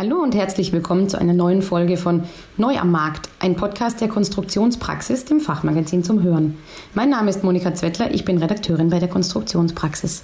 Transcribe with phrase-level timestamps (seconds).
[0.00, 2.22] Hallo und herzlich willkommen zu einer neuen Folge von
[2.56, 6.56] Neu am Markt, ein Podcast der Konstruktionspraxis, dem Fachmagazin zum Hören.
[6.94, 10.22] Mein Name ist Monika Zwettler, ich bin Redakteurin bei der Konstruktionspraxis.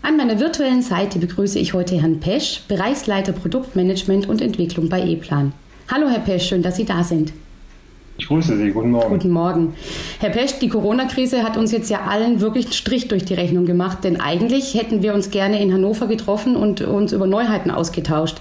[0.00, 5.52] An meiner virtuellen Seite begrüße ich heute Herrn Pesch, Bereichsleiter Produktmanagement und Entwicklung bei E-Plan.
[5.88, 7.34] Hallo Herr Pesch, schön, dass Sie da sind.
[8.18, 9.10] Ich grüße Sie, guten Morgen.
[9.10, 9.74] Guten Morgen.
[10.18, 13.64] Herr Pesch, die Corona-Krise hat uns jetzt ja allen wirklich einen Strich durch die Rechnung
[13.64, 18.38] gemacht, denn eigentlich hätten wir uns gerne in Hannover getroffen und uns über Neuheiten ausgetauscht.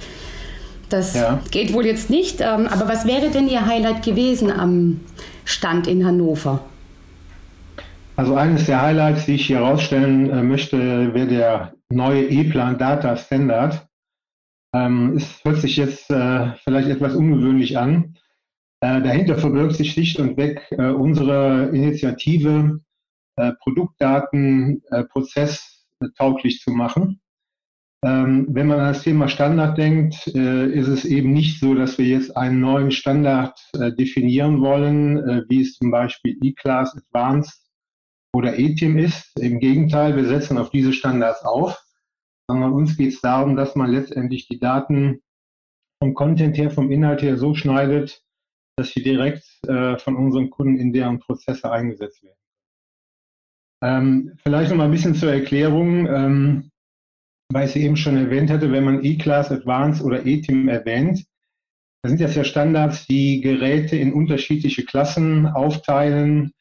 [0.90, 1.40] Das ja.
[1.52, 5.00] geht wohl jetzt nicht, ähm, aber was wäre denn Ihr Highlight gewesen am
[5.46, 6.62] Stand in Hannover?
[8.16, 13.16] Also eines der Highlights, die ich hier herausstellen äh, möchte, wäre der neue E-Plan Data
[13.16, 13.88] Standard.
[14.74, 18.16] Ähm, es hört sich jetzt äh, vielleicht etwas ungewöhnlich an,
[18.82, 22.80] äh, dahinter verbirgt sich schlicht und weg äh, unsere Initiative,
[23.38, 27.20] äh, Produktdaten äh, prozesstauglich zu machen.
[28.06, 31.98] Ähm, wenn man an das Thema Standard denkt, äh, ist es eben nicht so, dass
[31.98, 37.68] wir jetzt einen neuen Standard äh, definieren wollen, wie es zum Beispiel E-Class Advanced
[38.34, 39.32] oder ETIM ist.
[39.40, 41.76] Im Gegenteil, wir setzen auf diese Standards auf,
[42.48, 45.22] sondern uns geht es darum, dass man letztendlich die Daten
[46.00, 48.22] vom Content her, vom Inhalt her so schneidet,
[48.78, 52.38] dass sie direkt äh, von unseren Kunden in deren Prozesse eingesetzt werden.
[53.84, 56.72] Ähm, vielleicht noch mal ein bisschen zur Erklärung, ähm,
[57.52, 61.26] weil ich sie eben schon erwähnt hatte, wenn man E-Class Advanced oder E-Team erwähnt,
[62.04, 66.54] da sind das ja Standards, die Geräte in unterschiedliche Klassen aufteilen,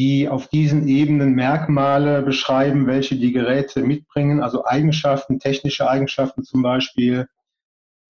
[0.00, 6.62] die auf diesen Ebenen Merkmale beschreiben, welche die Geräte mitbringen, also Eigenschaften, technische Eigenschaften zum
[6.62, 7.26] Beispiel,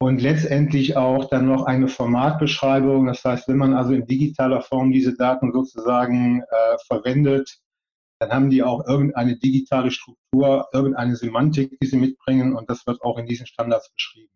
[0.04, 3.06] und letztendlich auch dann noch eine Formatbeschreibung.
[3.06, 7.58] Das heißt, wenn man also in digitaler Form diese Daten sozusagen äh, verwendet,
[8.18, 13.02] dann haben die auch irgendeine digitale Struktur, irgendeine Semantik, die sie mitbringen und das wird
[13.02, 14.30] auch in diesen Standards beschrieben.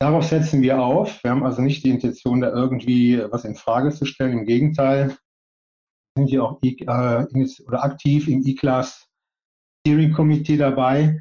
[0.00, 1.22] Darauf setzen wir auf.
[1.22, 4.38] Wir haben also nicht die Intention, da irgendwie was in Frage zu stellen.
[4.38, 5.16] Im Gegenteil,
[6.16, 7.26] sind wir auch äh,
[7.76, 9.06] aktiv im E-Class
[9.86, 11.20] Steering Committee dabei.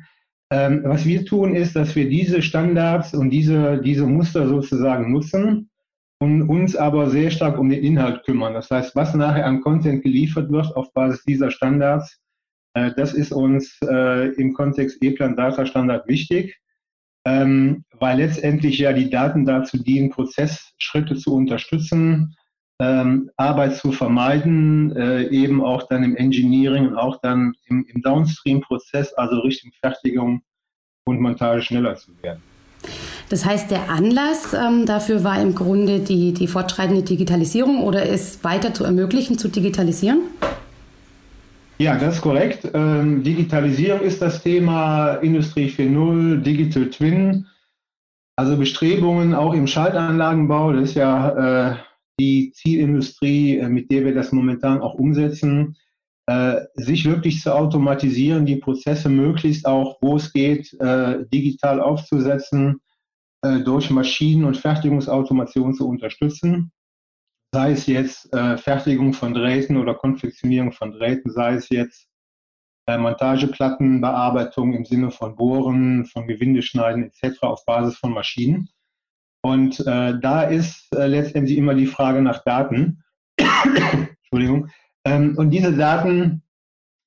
[0.52, 5.70] Ähm, was wir tun, ist, dass wir diese Standards und diese, diese Muster sozusagen nutzen
[6.20, 8.54] und uns aber sehr stark um den Inhalt kümmern.
[8.54, 12.20] Das heißt, was nachher an Content geliefert wird auf Basis dieser Standards,
[12.74, 16.60] äh, das ist uns äh, im Kontext E-Plan Data Standard wichtig,
[17.26, 22.36] ähm, weil letztendlich ja die Daten dazu dienen, Prozessschritte zu unterstützen,
[22.80, 28.02] ähm, Arbeit zu vermeiden, äh, eben auch dann im Engineering und auch dann im, im
[28.02, 30.42] Downstream-Prozess, also Richtung Fertigung
[31.06, 32.42] und Montage schneller zu werden.
[33.30, 38.44] Das heißt, der Anlass ähm, dafür war im Grunde die, die fortschreitende Digitalisierung oder es
[38.44, 40.22] weiter zu ermöglichen, zu digitalisieren?
[41.78, 42.70] Ja, das ist korrekt.
[42.74, 47.46] Ähm, Digitalisierung ist das Thema Industrie 4.0, Digital Twin.
[48.36, 51.76] Also Bestrebungen auch im Schaltanlagenbau, das ist ja äh,
[52.20, 55.78] die Zielindustrie, äh, mit der wir das momentan auch umsetzen,
[56.28, 62.82] äh, sich wirklich zu automatisieren, die Prozesse möglichst auch, wo es geht, äh, digital aufzusetzen,
[63.64, 66.74] durch Maschinen- und Fertigungsautomation zu unterstützen.
[67.54, 72.10] Sei es jetzt Fertigung von Drähten oder Konfektionierung von Drähten, sei es jetzt
[72.86, 77.44] Montageplattenbearbeitung im Sinne von Bohren, von Gewindeschneiden etc.
[77.44, 78.68] auf Basis von Maschinen.
[79.42, 83.04] Und äh, da ist äh, letztendlich immer die Frage nach Daten.
[83.38, 84.70] Entschuldigung.
[85.06, 86.44] Ähm, und diese Daten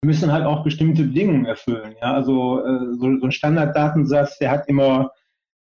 [0.04, 1.94] müssen halt auch bestimmte Bedingungen erfüllen.
[2.00, 2.14] Ja?
[2.14, 5.12] Also äh, so, so, ein Standarddatensatz, der hat immer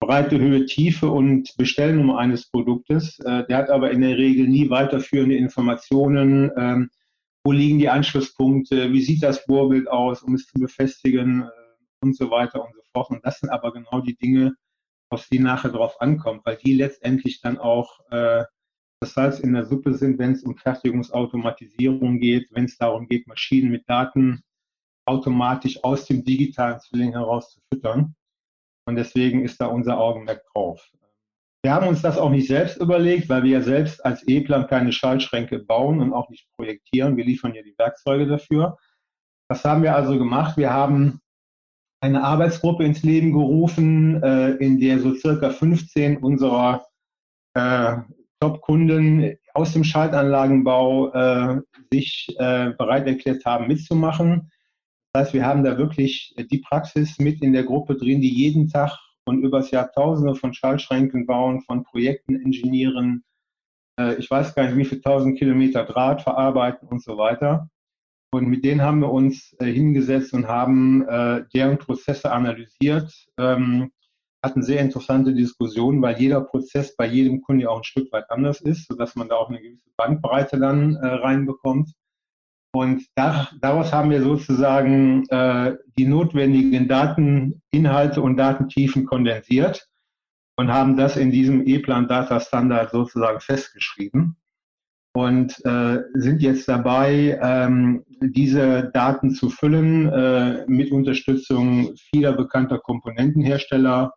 [0.02, 3.20] Breite, Höhe, Tiefe und Bestellnummer eines Produktes.
[3.20, 6.52] Äh, der hat aber in der Regel nie weiterführende Informationen.
[6.58, 6.90] Ähm,
[7.46, 8.92] wo liegen die Anschlusspunkte?
[8.92, 11.44] Wie sieht das Bohrbild aus, um es zu befestigen?
[11.44, 11.70] Äh,
[12.02, 13.10] und so weiter und so fort.
[13.10, 14.56] Und das sind aber genau die Dinge,
[15.10, 18.44] auf die nachher drauf ankommt, weil die letztendlich dann auch äh,
[19.02, 23.28] das Salz in der Suppe sind, wenn es um Fertigungsautomatisierung geht, wenn es darum geht,
[23.28, 24.44] Maschinen mit Daten
[25.06, 28.16] automatisch aus dem digitalen Zwilling heraus zu füttern.
[28.86, 30.92] Und deswegen ist da unser Augenmerk drauf.
[31.64, 34.92] Wir haben uns das auch nicht selbst überlegt, weil wir ja selbst als E-Plan keine
[34.92, 37.18] Schaltschränke bauen und auch nicht projektieren.
[37.18, 38.78] Wir liefern ja die Werkzeuge dafür.
[39.50, 40.58] Was haben wir also gemacht?
[40.58, 41.20] Wir haben
[42.02, 46.86] eine Arbeitsgruppe ins Leben gerufen, äh, in der so circa 15 unserer
[47.54, 47.98] äh,
[48.40, 51.62] Top-Kunden aus dem Schaltanlagenbau äh,
[51.92, 54.50] sich äh, bereit erklärt haben, mitzumachen.
[55.12, 58.70] Das heißt, wir haben da wirklich die Praxis mit in der Gruppe drin, die jeden
[58.70, 63.24] Tag und übers Jahr Tausende von Schaltschränken bauen, von Projekten ingenieren,
[64.00, 67.70] äh, ich weiß gar nicht, wie viele tausend Kilometer Draht verarbeiten und so weiter.
[68.32, 73.12] Und mit denen haben wir uns äh, hingesetzt und haben äh, deren Prozesse analysiert.
[73.38, 73.92] Ähm,
[74.44, 78.30] hatten sehr interessante Diskussionen, weil jeder Prozess bei jedem Kunden ja auch ein Stück weit
[78.30, 81.92] anders ist, sodass man da auch eine gewisse Bandbreite dann äh, reinbekommt.
[82.72, 89.90] Und da, daraus haben wir sozusagen äh, die notwendigen Dateninhalte und Datentiefen kondensiert
[90.56, 94.39] und haben das in diesem E-Plan Data Standard sozusagen festgeschrieben
[95.20, 102.80] und äh, sind jetzt dabei, ähm, diese Daten zu füllen äh, mit Unterstützung vieler bekannter
[102.80, 104.14] Komponentenhersteller,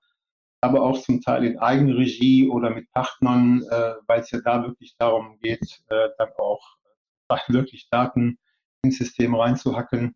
[0.60, 4.94] aber auch zum Teil in Eigenregie oder mit Partnern, äh, weil es ja da wirklich
[4.96, 6.62] darum geht, äh, dann auch
[7.48, 8.38] wirklich Daten
[8.84, 10.14] ins System reinzuhacken,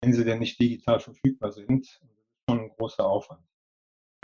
[0.00, 1.82] wenn sie denn nicht digital verfügbar sind.
[1.82, 3.42] Das ist schon ein großer Aufwand.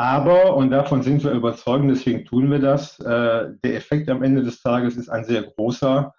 [0.00, 4.44] Aber, und davon sind wir überzeugt, deswegen tun wir das, äh, der Effekt am Ende
[4.44, 6.14] des Tages ist ein sehr großer,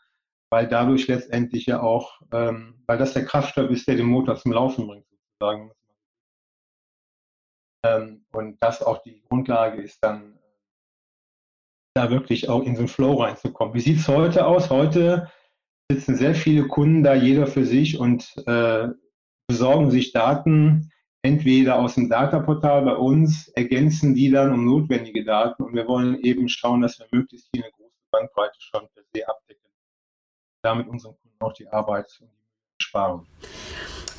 [0.52, 4.52] weil dadurch letztendlich ja auch, ähm, weil das der Kraftstoff ist, der den Motor zum
[4.52, 5.72] Laufen bringt, sozusagen.
[7.86, 10.38] Ähm, und das auch die Grundlage ist, dann
[11.96, 13.74] da wirklich auch in so einen Flow reinzukommen.
[13.74, 14.70] Wie sieht es heute aus?
[14.70, 15.32] Heute
[15.90, 18.90] sitzen sehr viele Kunden da, jeder für sich und äh,
[19.48, 25.63] besorgen sich Daten, entweder aus dem Dataportal bei uns, ergänzen die dann um notwendige Daten
[25.63, 29.27] und wir wollen eben schauen, dass wir möglichst hier eine große Bandbreite schon per se
[29.27, 29.69] abdecken.
[30.63, 32.21] Damit unseren Kunden auch die Arbeit
[32.81, 33.25] sparen.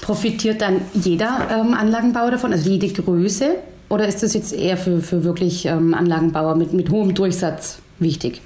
[0.03, 3.63] Profitiert dann jeder ähm, Anlagenbauer davon, also jede Größe?
[3.89, 8.41] Oder ist das jetzt eher für, für wirklich ähm, Anlagenbauer mit, mit hohem Durchsatz wichtig?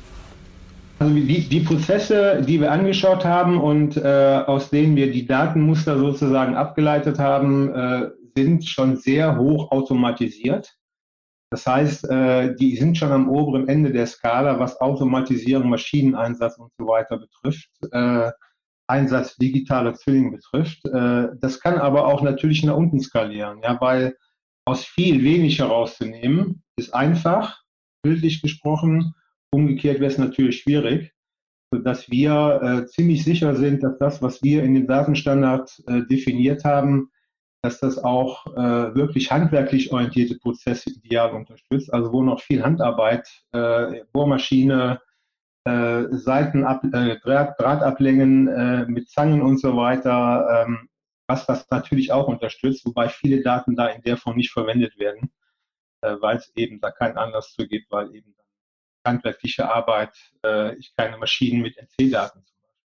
[0.98, 5.98] Also die, die Prozesse, die wir angeschaut haben und äh, aus denen wir die Datenmuster
[5.98, 10.76] sozusagen abgeleitet haben, äh, sind schon sehr hoch automatisiert.
[11.50, 16.72] Das heißt, äh, die sind schon am oberen Ende der Skala, was Automatisierung, Maschineneinsatz und
[16.76, 18.32] so weiter betrifft, äh,
[18.88, 20.84] Einsatz digitaler Zwillinge betrifft.
[20.86, 24.16] Äh, das kann aber auch natürlich nach unten skalieren, ja, weil
[24.66, 27.62] aus viel wenig herauszunehmen ist einfach,
[28.02, 29.14] bildlich gesprochen.
[29.52, 31.12] Umgekehrt wäre es natürlich schwierig,
[31.72, 35.70] sodass wir ziemlich sicher sind, dass das, was wir in dem Datenstandard
[36.10, 37.10] definiert haben,
[37.64, 43.26] dass das auch äh, wirklich handwerklich orientierte Prozesse ideal unterstützt, also wo noch viel Handarbeit,
[43.52, 45.00] äh, Bohrmaschine,
[45.64, 50.90] äh, Seitenab, äh, Draht, Drahtablängen äh, mit Zangen und so weiter, ähm,
[51.26, 55.32] was das natürlich auch unterstützt, wobei viele Daten da in der Form nicht verwendet werden,
[56.02, 58.36] äh, weil es eben da keinen Anlass zu gibt, weil eben
[59.06, 60.14] handwerkliche Arbeit
[60.78, 62.84] ich keine Maschinen mit NC-Daten zum Beispiel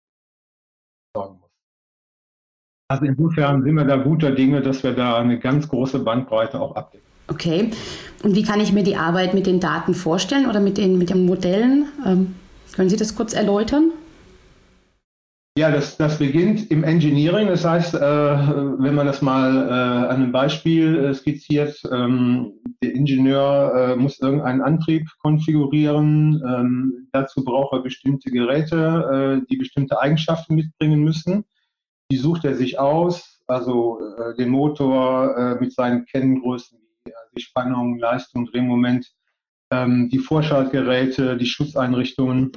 [1.15, 1.48] sorgen muss.
[2.91, 6.75] Also insofern sind wir da guter Dinge, dass wir da eine ganz große Bandbreite auch
[6.75, 7.05] abdecken.
[7.27, 7.69] Okay.
[8.23, 11.11] Und wie kann ich mir die Arbeit mit den Daten vorstellen oder mit den, mit
[11.11, 11.85] den Modellen?
[12.03, 12.35] Ähm,
[12.75, 13.91] können Sie das kurz erläutern?
[15.55, 17.47] Ja, das, das beginnt im Engineering.
[17.47, 19.71] Das heißt, äh, wenn man das mal äh,
[20.07, 26.41] an einem Beispiel äh, skizziert, ähm, der Ingenieur äh, muss irgendeinen Antrieb konfigurieren.
[26.43, 31.45] Ähm, dazu braucht er bestimmte Geräte, äh, die bestimmte Eigenschaften mitbringen müssen.
[32.11, 37.41] Die sucht er sich aus, also äh, den Motor äh, mit seinen Kenngrößen wie die
[37.41, 39.11] Spannung, Leistung, Drehmoment,
[39.71, 42.51] ähm, die Vorschaltgeräte, die Schutzeinrichtungen.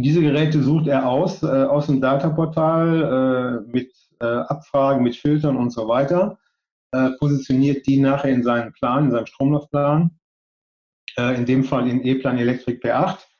[0.00, 5.56] Diese Geräte sucht er aus, äh, aus dem Dataportal äh, mit äh, Abfragen, mit Filtern
[5.56, 6.38] und so weiter,
[6.92, 10.10] äh, positioniert die nachher in seinen Plan, in seinem Stromlaufplan,
[11.16, 13.37] in dem Fall in E-Plan Elektrik P8 äh,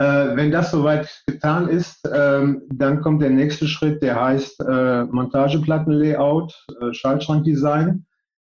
[0.00, 6.66] wenn das soweit getan ist, ähm, dann kommt der nächste Schritt, der heißt äh, Montageplattenlayout,
[6.80, 8.06] äh, Schaltschrankdesign.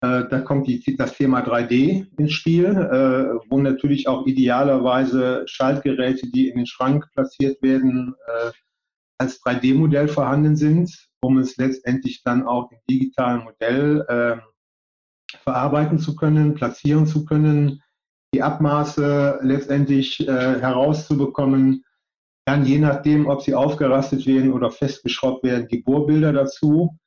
[0.01, 6.31] Äh, da kommt die, das Thema 3D ins Spiel, äh, wo natürlich auch idealerweise Schaltgeräte,
[6.31, 8.51] die in den Schrank platziert werden, äh,
[9.19, 14.41] als 3D-Modell vorhanden sind, um es letztendlich dann auch im digitalen Modell ähm,
[15.43, 17.83] verarbeiten zu können, platzieren zu können,
[18.35, 21.85] die Abmaße letztendlich äh, herauszubekommen.
[22.47, 26.99] Dann je nachdem, ob sie aufgerastet werden oder festgeschraubt werden, die Bohrbilder dazu.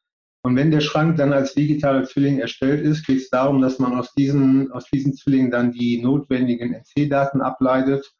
[0.43, 3.93] Und wenn der Schrank dann als digitaler Zwilling erstellt ist, geht es darum, dass man
[3.93, 8.11] aus diesen, aus diesen Zwillingen dann die notwendigen NC-Daten ableitet.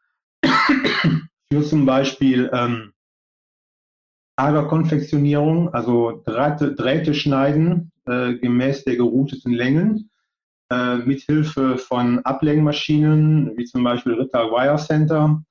[1.51, 2.93] Für zum Beispiel ähm,
[4.35, 10.10] Aderkonfektionierung, also Drähte, Drähte schneiden äh, gemäß der gerouteten Längen
[10.71, 15.43] äh, mithilfe von Ablenkmaschinen, wie zum Beispiel Ritter Wire Center,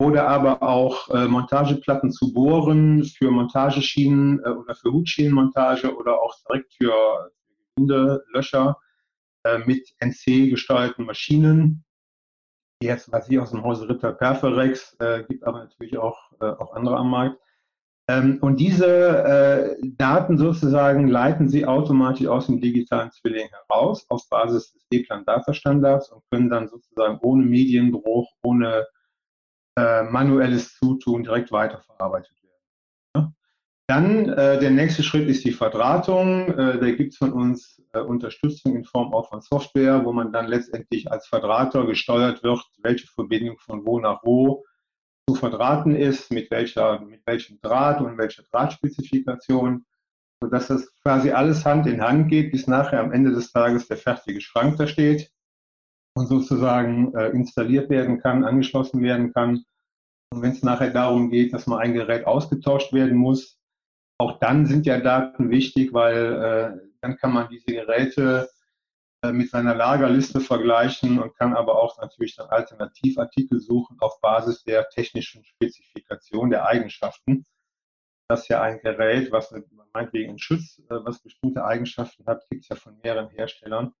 [0.00, 6.34] oder aber auch äh, Montageplatten zu bohren für Montageschienen äh, oder für Hutschienenmontage oder auch
[6.48, 7.30] direkt für
[7.76, 8.76] Gewindelöscher
[9.44, 11.84] äh, mit NC gesteuerten Maschinen.
[12.82, 16.74] Jetzt weiß ich aus dem Hause Ritter Perforex, äh, gibt aber natürlich auch, äh, auch
[16.74, 17.38] andere am Markt.
[18.06, 24.28] Ähm, und diese äh, Daten sozusagen leiten Sie automatisch aus dem digitalen Zwilling heraus auf
[24.28, 28.86] Basis des E-Plan-Data-Standards und können dann sozusagen ohne Medienbruch, ohne
[29.78, 32.62] äh, manuelles Zutun direkt weiterverarbeitet werden.
[33.16, 33.32] Ja?
[33.86, 36.48] Dann äh, der nächste Schritt ist die Verdrahtung.
[36.48, 40.30] Äh, da gibt es von uns äh, Unterstützung in Form auch von Software, wo man
[40.30, 44.62] dann letztendlich als Verdrahter gesteuert wird, welche Verbindung von wo nach wo
[45.28, 49.84] zu verdrahten ist, mit, welcher, mit welchem Draht und welcher Drahtspezifikation,
[50.42, 53.96] sodass das quasi alles Hand in Hand geht, bis nachher am Ende des Tages der
[53.96, 55.30] fertige Schrank da steht
[56.16, 59.64] und sozusagen äh, installiert werden kann, angeschlossen werden kann.
[60.30, 63.58] Und wenn es nachher darum geht, dass mal ein Gerät ausgetauscht werden muss,
[64.18, 68.48] auch dann sind ja Daten wichtig, weil äh, dann kann man diese Geräte
[69.32, 74.88] mit seiner Lagerliste vergleichen und kann aber auch natürlich dann Alternativartikel suchen auf Basis der
[74.88, 77.44] technischen Spezifikation der Eigenschaften.
[78.28, 79.54] Das ist ja ein Gerät, was
[79.92, 83.94] meinetwegen ein Schutz, äh, was bestimmte Eigenschaften hat, gibt es ja von mehreren Herstellern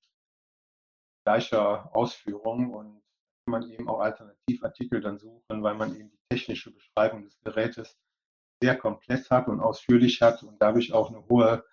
[1.24, 3.02] gleicher Ausführung und
[3.44, 7.98] kann man eben auch Alternativartikel dann suchen, weil man eben die technische Beschreibung des Gerätes
[8.62, 11.64] sehr komplett hat und ausführlich hat und dadurch auch eine hohe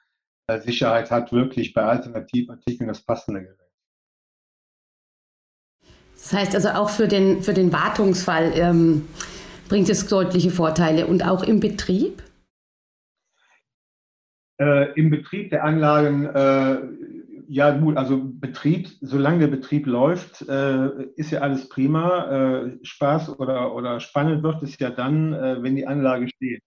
[0.60, 3.58] Sicherheit hat, wirklich bei Alternativartikeln das passende Gerät.
[6.16, 9.08] Das heißt also auch für den, für den Wartungsfall ähm,
[9.68, 12.22] bringt es deutliche Vorteile und auch im Betrieb?
[14.60, 16.78] Äh, Im Betrieb der Anlagen, äh,
[17.48, 22.66] ja gut, also Betrieb, solange der Betrieb läuft, äh, ist ja alles prima.
[22.66, 26.62] Äh, Spaß oder, oder spannend wird es ja dann, äh, wenn die Anlage steht.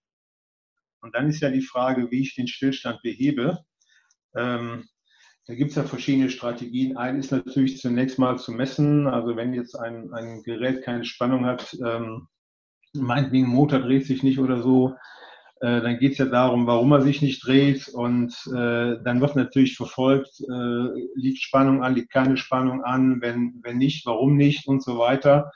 [1.01, 3.59] Und dann ist ja die Frage, wie ich den Stillstand behebe.
[4.37, 4.85] Ähm,
[5.47, 6.97] da gibt es ja verschiedene Strategien.
[6.97, 9.07] Eine ist natürlich zunächst mal zu messen.
[9.07, 12.29] Also wenn jetzt ein, ein Gerät keine Spannung hat, ähm,
[12.95, 14.95] meinetwegen Motor dreht sich nicht oder so,
[15.61, 17.89] äh, dann geht es ja darum, warum er sich nicht dreht.
[17.89, 23.61] Und äh, dann wird natürlich verfolgt, äh, liegt Spannung an, liegt keine Spannung an, wenn,
[23.63, 25.53] wenn nicht, warum nicht und so weiter.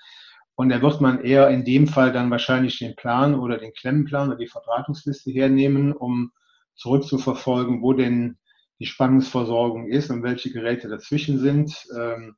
[0.54, 4.28] Und da wird man eher in dem Fall dann wahrscheinlich den Plan oder den Klemmenplan
[4.28, 6.32] oder die Verdrahtungsliste hernehmen, um
[6.74, 8.38] zurückzuverfolgen, wo denn
[8.78, 11.74] die Spannungsversorgung ist und welche Geräte dazwischen sind.
[11.98, 12.36] Ähm,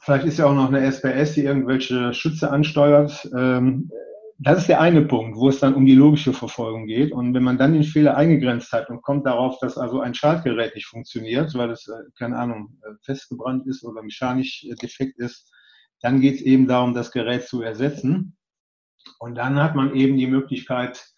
[0.00, 3.28] vielleicht ist ja auch noch eine SPS, die irgendwelche Schütze ansteuert.
[3.36, 3.90] Ähm,
[4.38, 7.12] das ist der eine Punkt, wo es dann um die logische Verfolgung geht.
[7.12, 10.74] Und wenn man dann den Fehler eingegrenzt hat und kommt darauf, dass also ein Schaltgerät
[10.74, 15.50] nicht funktioniert, weil es, äh, keine Ahnung, äh, festgebrannt ist oder mechanisch äh, defekt ist,
[16.00, 18.36] dann geht es eben darum, das Gerät zu ersetzen.
[19.20, 21.13] Und dann hat man eben die Möglichkeit,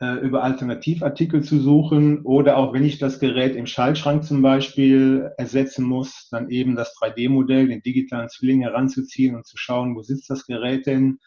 [0.00, 5.84] über Alternativartikel zu suchen oder auch wenn ich das Gerät im Schaltschrank zum Beispiel ersetzen
[5.84, 10.46] muss, dann eben das 3D-Modell, den digitalen Zwilling heranzuziehen und zu schauen, wo sitzt das
[10.46, 11.18] Gerät denn.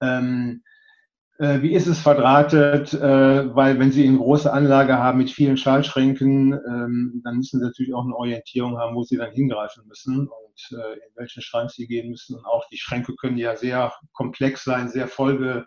[0.00, 0.62] Ähm,
[1.38, 2.92] äh, wie ist es verdrahtet?
[2.92, 7.64] Äh, weil wenn Sie eine große Anlage haben mit vielen Schaltschränken, ähm, dann müssen Sie
[7.64, 11.70] natürlich auch eine Orientierung haben, wo Sie dann hingreifen müssen und äh, in welchen Schrank
[11.70, 12.36] Sie gehen müssen.
[12.36, 15.66] Und auch die Schränke können ja sehr komplex sein, sehr vollge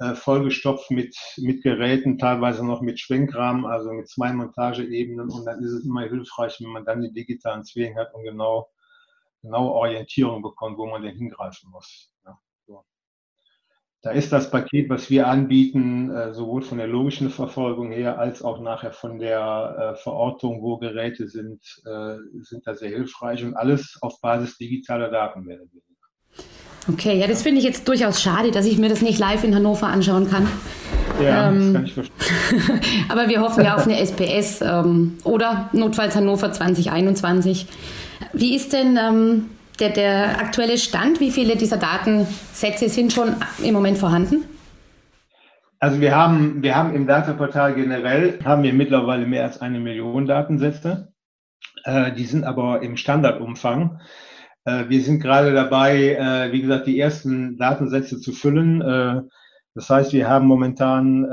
[0.00, 5.30] äh, vollgestopft mit, mit Geräten, teilweise noch mit Schwenkrahmen, also mit zwei Montageebenen.
[5.30, 8.68] Und dann ist es immer hilfreich, wenn man dann die digitalen Zwillinge hat und genau,
[9.42, 12.12] genau Orientierung bekommt, wo man denn hingreifen muss.
[12.24, 12.36] Ja,
[12.66, 12.84] so.
[14.02, 18.42] Da ist das Paket, was wir anbieten, äh, sowohl von der logischen Verfolgung her als
[18.42, 23.96] auch nachher von der äh, Verortung, wo Geräte sind, sind da sehr hilfreich und alles
[24.02, 25.70] auf Basis digitaler Daten werden.
[26.86, 29.54] Okay, ja, das finde ich jetzt durchaus schade, dass ich mir das nicht live in
[29.54, 30.46] Hannover anschauen kann.
[31.22, 32.80] Ja, ähm, das kann ich verstehen.
[33.08, 37.66] aber wir hoffen ja auf eine SPS ähm, oder notfalls Hannover 2021.
[38.34, 39.46] Wie ist denn ähm,
[39.80, 41.20] der, der aktuelle Stand?
[41.20, 44.44] Wie viele dieser Datensätze sind schon im Moment vorhanden?
[45.78, 50.26] Also wir haben, wir haben im Dataportal generell, haben wir mittlerweile mehr als eine Million
[50.26, 51.12] Datensätze.
[51.84, 54.00] Äh, die sind aber im Standardumfang.
[54.64, 58.80] Äh, wir sind gerade dabei, äh, wie gesagt, die ersten Datensätze zu füllen.
[58.82, 59.22] Äh,
[59.74, 61.26] das heißt, wir haben momentan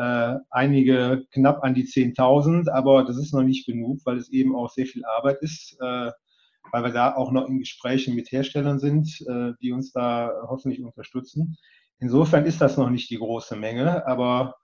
[0.50, 4.72] einige knapp an die 10.000, aber das ist noch nicht genug, weil es eben auch
[4.72, 6.14] sehr viel Arbeit ist, weil
[6.72, 9.24] wir da auch noch in Gesprächen mit Herstellern sind,
[9.62, 11.56] die uns da hoffentlich unterstützen.
[12.00, 14.56] Insofern ist das noch nicht die große Menge, aber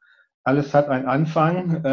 [0.44, 1.86] alles hat einen Anfang.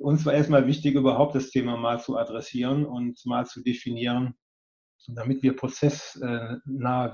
[0.00, 4.34] uns war erstmal wichtig, überhaupt das Thema mal zu adressieren und mal zu definieren,
[5.08, 6.60] damit wir prozessnah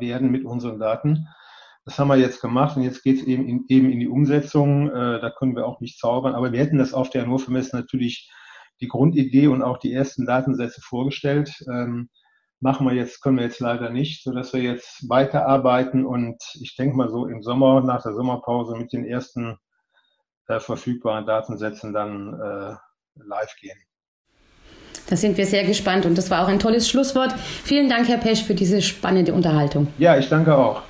[0.00, 1.26] werden mit unseren Daten.
[1.84, 4.90] Das haben wir jetzt gemacht und jetzt geht es eben in, eben in die Umsetzung.
[4.90, 7.74] Äh, da können wir auch nicht zaubern, aber wir hätten das auf der Hannover Messe
[7.74, 8.30] natürlich
[8.80, 11.52] die Grundidee und auch die ersten Datensätze vorgestellt.
[11.68, 12.08] Ähm,
[12.60, 16.96] machen wir jetzt, können wir jetzt leider nicht, sodass wir jetzt weiterarbeiten und ich denke
[16.96, 19.58] mal so im Sommer, nach der Sommerpause mit den ersten
[20.46, 22.74] äh, verfügbaren Datensätzen dann äh,
[23.14, 23.78] live gehen.
[25.10, 27.34] Da sind wir sehr gespannt und das war auch ein tolles Schlusswort.
[27.64, 29.88] Vielen Dank, Herr Pesch, für diese spannende Unterhaltung.
[29.98, 30.82] Ja, ich danke auch.